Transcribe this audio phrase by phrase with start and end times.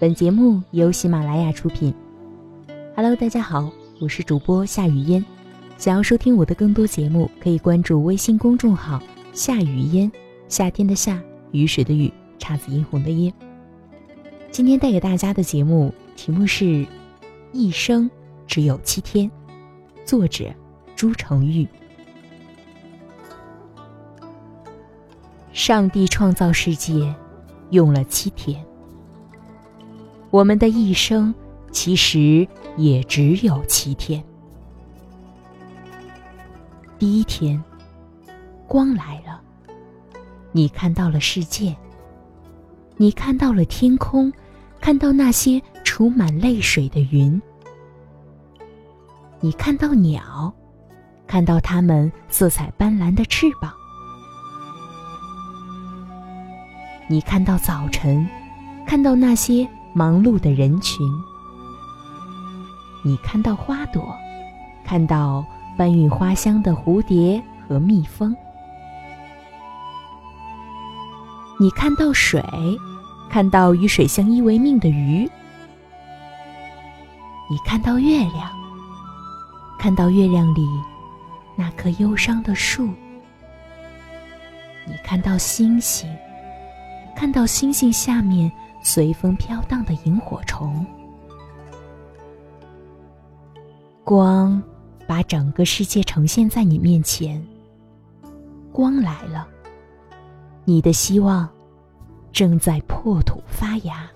[0.00, 1.92] 本节目由喜马拉雅出品。
[2.94, 3.68] Hello，大家好，
[4.00, 5.24] 我是主播夏雨嫣。
[5.76, 9.02] 想要收听我的更多节目，可以关注微信公众号
[9.34, 10.08] “夏雨嫣”，
[10.46, 13.32] 夏天的夏，雨水的雨，姹紫嫣红的嫣。
[14.52, 16.64] 今天带给大家的节目题目是
[17.52, 18.08] 《一生
[18.46, 19.28] 只有七天》，
[20.04, 20.44] 作者
[20.94, 21.66] 朱成玉。
[25.52, 27.12] 上帝创造世界
[27.70, 28.64] 用了七天。
[30.30, 31.34] 我们的一生
[31.72, 32.46] 其实
[32.76, 34.22] 也只有七天。
[36.98, 37.62] 第一天，
[38.66, 39.40] 光来了，
[40.52, 41.74] 你看到了世界，
[42.96, 44.30] 你看到了天空，
[44.80, 47.40] 看到那些储满泪水的云，
[49.40, 50.52] 你看到鸟，
[51.26, 53.72] 看到它们色彩斑斓的翅膀，
[57.08, 58.28] 你看到早晨，
[58.86, 59.66] 看到那些。
[59.98, 61.04] 忙碌的人群，
[63.02, 64.16] 你看到花朵，
[64.84, 65.44] 看到
[65.76, 68.32] 搬运花香的蝴蝶和蜜蜂；
[71.58, 72.40] 你看到水，
[73.28, 75.28] 看到与水相依为命的鱼；
[77.50, 78.52] 你看到月亮，
[79.80, 80.64] 看到月亮里
[81.56, 82.84] 那棵忧伤的树；
[84.86, 86.08] 你看到星星，
[87.16, 88.48] 看到星星下面。
[88.80, 90.84] 随风飘荡的萤火虫，
[94.02, 94.62] 光
[95.06, 97.44] 把整个世界呈现在你面前。
[98.72, 99.46] 光来了，
[100.64, 101.48] 你的希望
[102.32, 104.08] 正在破土发芽。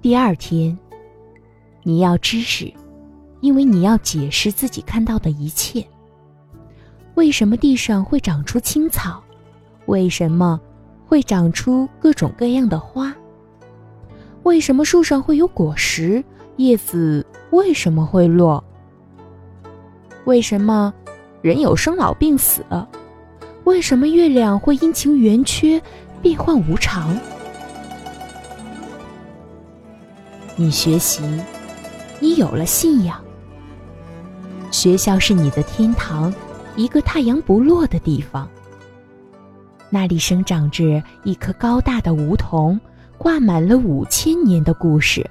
[0.00, 0.78] 第二天，
[1.82, 2.72] 你要知识，
[3.40, 5.86] 因为你要解释自己看到的一切。
[7.20, 9.22] 为什么地上会长出青草？
[9.84, 10.58] 为什么
[11.06, 13.14] 会长出各种各样的花？
[14.44, 16.24] 为什么树上会有果实？
[16.56, 18.64] 叶子为什么会落？
[20.24, 20.94] 为什么
[21.42, 22.64] 人有生老病死？
[23.64, 25.78] 为什么月亮会阴晴圆缺、
[26.22, 27.14] 变幻无常？
[30.56, 31.22] 你学习，
[32.18, 33.22] 你有了信仰。
[34.70, 36.32] 学校是你的天堂。
[36.76, 38.48] 一个太阳不落的地方，
[39.90, 42.80] 那里生长着一棵高大的梧桐，
[43.18, 45.28] 挂满了五千年的故事。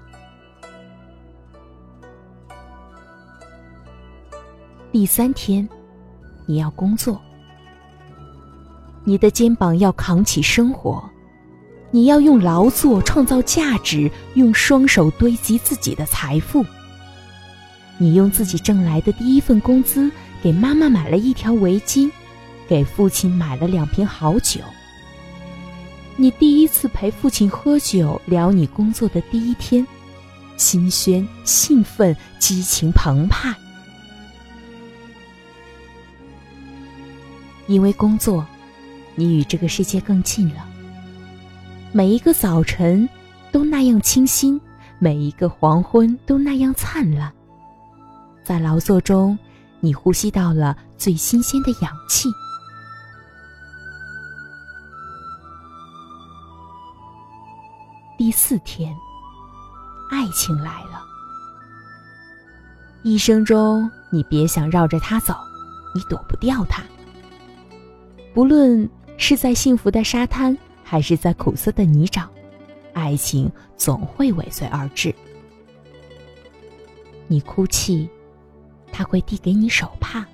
[4.91, 5.67] 第三天，
[6.45, 7.19] 你要工作，
[9.03, 11.03] 你的肩膀要扛起生活，
[11.89, 16.65] 你要用劳作创造价值，用双手堆积自己的财富。
[17.97, 20.11] 你用自己挣来的第一份工资。
[20.41, 22.09] 给妈妈买了一条围巾，
[22.67, 24.61] 给父亲买了两瓶好酒。
[26.15, 29.85] 你第一次陪父亲喝酒，聊你工作的第一天，
[30.55, 33.53] 新鲜、兴奋、激情澎湃。
[37.67, 38.45] 因为工作，
[39.15, 40.65] 你与这个世界更近了。
[41.91, 43.07] 每一个早晨
[43.51, 44.59] 都那样清新，
[44.99, 47.31] 每一个黄昏都那样灿烂。
[48.43, 49.37] 在劳作中。
[49.81, 52.29] 你呼吸到了最新鲜的氧气。
[58.17, 58.93] 第四天，
[60.11, 61.01] 爱情来了。
[63.03, 65.33] 一生中，你别想绕着他走，
[65.95, 66.83] 你躲不掉他。
[68.33, 68.87] 不论
[69.17, 72.27] 是在幸福的沙滩，还是在苦涩的泥沼，
[72.93, 75.15] 爱情总会尾随而至。
[77.27, 78.09] 你哭泣。
[78.99, 80.25] 他会递给你手帕，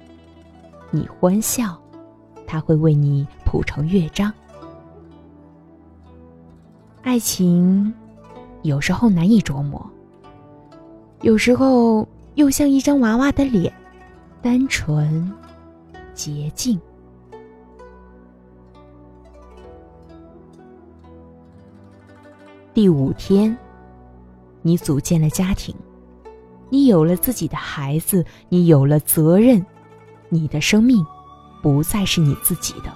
[0.90, 1.80] 你欢笑，
[2.48, 4.34] 他会为你谱成乐章。
[7.04, 7.94] 爱情
[8.63, 9.88] 有时候难以琢磨，
[11.22, 13.72] 有时候又像一张娃娃的脸，
[14.42, 15.31] 单纯、
[16.16, 16.81] 洁净。
[22.74, 23.56] 第五天，
[24.63, 25.75] 你组建了家庭。
[26.70, 29.66] 你有了自己的孩子，你有了责任，
[30.30, 31.06] 你的生命
[31.62, 32.92] 不再是你自己的。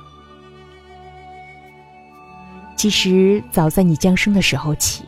[2.76, 5.04] 其实，早在你降生的时候起，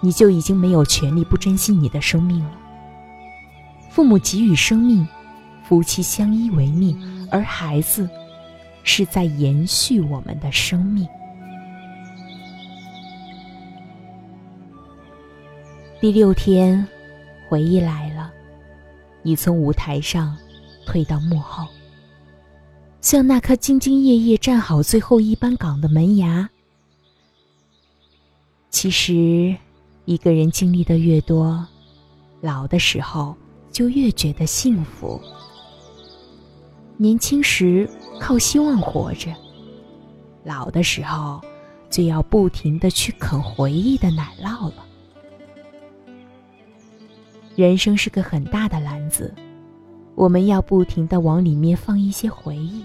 [0.00, 2.52] 你就已经没有权利不珍惜你的生命了。
[3.90, 5.06] 父母给予生命，
[5.64, 8.08] 夫妻相依为命，而孩子
[8.82, 11.06] 是在延续我们的生命。
[16.00, 16.86] 第六天。
[17.50, 18.32] 回忆来了，
[19.24, 20.38] 你从舞台上
[20.86, 21.66] 退到幕后。
[23.00, 26.48] 像那颗兢兢业业站好最后一班岗的门牙。
[28.70, 29.52] 其实，
[30.04, 31.66] 一个人经历的越多，
[32.40, 33.34] 老的时候
[33.72, 35.20] 就越觉得幸福。
[36.96, 39.34] 年轻时靠希望活着，
[40.44, 41.40] 老的时候
[41.90, 44.86] 就要不停的去啃回忆的奶酪了。
[47.60, 49.34] 人生是个很大的篮子。
[50.14, 52.82] 我们要不停的往里面放一些回忆，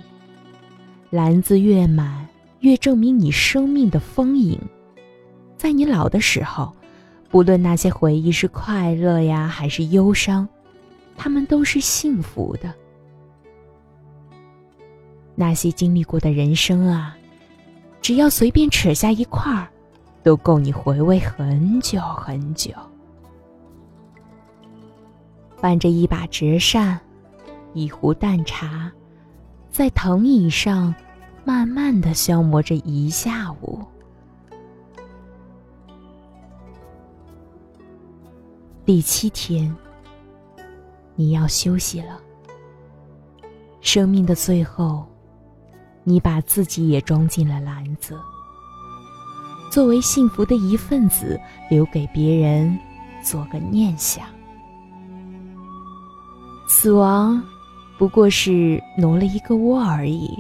[1.10, 2.28] 篮子越满，
[2.60, 4.60] 越证明你生命的丰盈。
[5.56, 6.74] 在你老的时候，
[7.30, 10.46] 不论那些回忆是快乐呀，还是忧伤，
[11.16, 12.74] 他们都是幸福的。
[15.36, 17.18] 那些经历过的人生啊，
[18.02, 19.70] 只要随便扯下一块儿，
[20.22, 22.72] 都够你回味很久很久。
[25.66, 27.00] 伴着一把折扇。
[27.74, 28.92] 一壶淡茶，
[29.72, 30.94] 在藤椅上
[31.44, 33.84] 慢慢的消磨着一下午。
[38.86, 39.76] 第七天，
[41.16, 42.22] 你要休息了。
[43.82, 45.04] 生命的最后，
[46.04, 48.16] 你把自己也装进了篮子，
[49.72, 51.42] 作为幸福的一份子，
[51.72, 52.78] 留给别人
[53.24, 54.28] 做个念想。
[56.68, 57.42] 死亡。
[57.98, 60.38] 不过是挪了一个窝而已，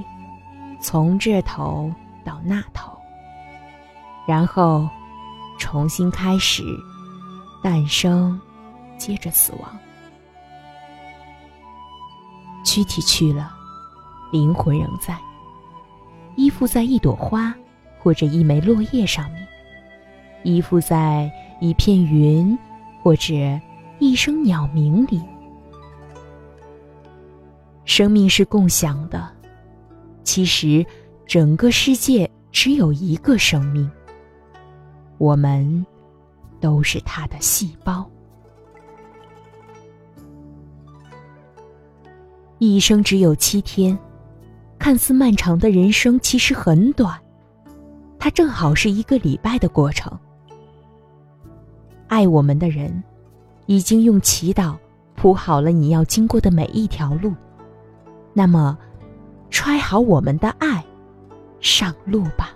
[0.81, 1.89] 从这头
[2.25, 2.92] 到那头，
[4.27, 4.89] 然后
[5.57, 6.63] 重新开始，
[7.63, 8.38] 诞生，
[8.98, 9.80] 接着死亡。
[12.66, 13.54] 躯体去了，
[14.33, 15.18] 灵魂仍在，
[16.36, 17.56] 依附在一朵花
[18.00, 19.48] 或者一枚落叶上面，
[20.44, 21.31] 依附在
[21.62, 22.57] 一片云
[23.01, 23.33] 或者
[24.00, 25.22] 一声鸟鸣里。
[27.85, 29.31] 生命是共享的，
[30.23, 30.85] 其实，
[31.25, 33.89] 整个世界只有一个生命。
[35.17, 35.85] 我们
[36.59, 38.05] 都是它的细胞。
[42.57, 43.97] 一生只有七天，
[44.79, 47.17] 看似漫长的人生其实很短，
[48.17, 50.11] 它正好是一个礼拜的过程。
[52.07, 53.03] 爱我们的人，
[53.67, 54.75] 已经用祈祷
[55.15, 57.33] 铺好了你要经过的每一条路。
[58.37, 58.77] 那么，
[59.49, 60.83] 揣好我们的爱，
[61.61, 62.49] 上路吧。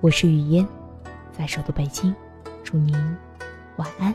[0.00, 0.66] 我是雨嫣，
[1.30, 2.14] 在首都北京，
[2.64, 2.96] 祝您
[3.76, 4.14] 晚安。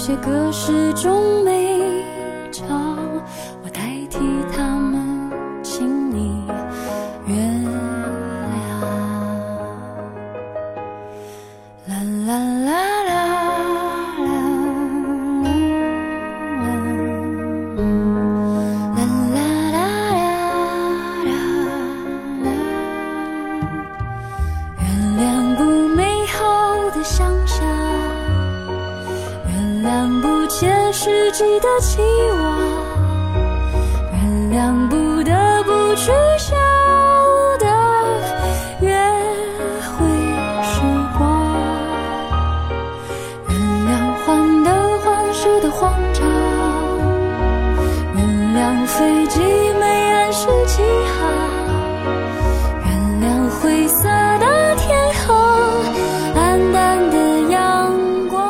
[0.00, 1.79] 有些歌始终没
[36.02, 36.06] 取
[36.38, 36.56] 消
[37.58, 37.66] 的
[38.80, 38.88] 约
[39.84, 40.08] 会
[40.64, 40.80] 时
[41.18, 41.20] 光，
[43.48, 43.52] 原
[43.86, 43.90] 谅
[44.24, 44.68] 患得
[45.00, 46.26] 患失的慌张，
[48.16, 48.18] 原
[48.56, 49.40] 谅飞机
[49.78, 50.82] 没按时起
[51.18, 51.20] 航，
[52.86, 52.88] 原
[53.20, 53.26] 谅
[53.60, 55.36] 灰色的天空，
[56.34, 57.92] 暗淡的阳
[58.30, 58.40] 光，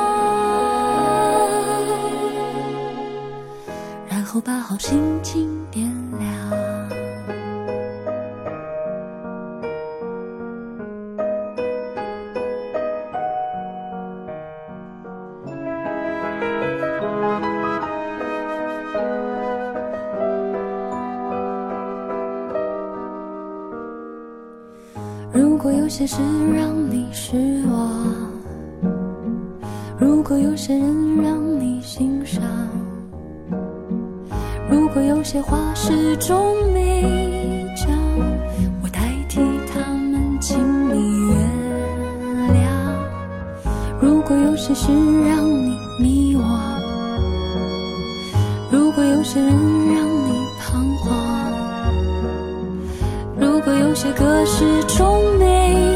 [4.09, 4.41] 然后。
[4.41, 5.85] 把好心情点
[6.19, 6.70] 亮。
[25.63, 26.17] 如果有些事
[26.57, 27.37] 让你失
[27.71, 28.03] 望，
[29.99, 32.43] 如果有些人让你欣赏，
[34.71, 37.89] 如果有些话始终没讲，
[38.83, 40.57] 我代替他们，请
[40.89, 41.39] 你原
[42.55, 42.65] 谅。
[44.01, 44.91] 如果有些事
[45.29, 46.43] 让你迷惘，
[48.71, 49.51] 如果有些人
[49.95, 51.40] 让你彷徨，
[53.71, 54.65] 如果有些歌始
[54.99, 55.90] 终没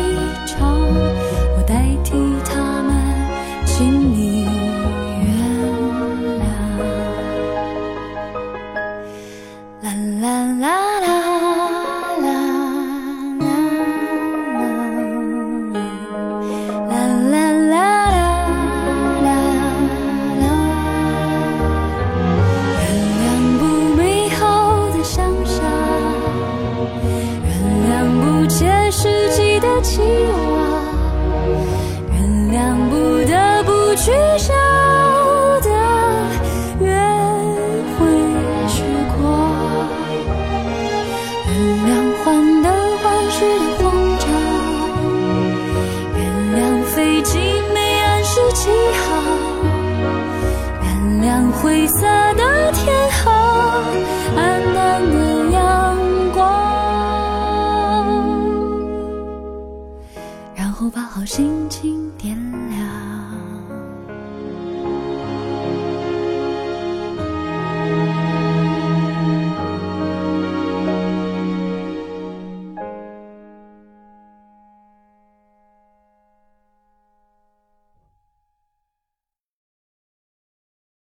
[61.27, 62.37] 星星点
[62.71, 62.84] 亮。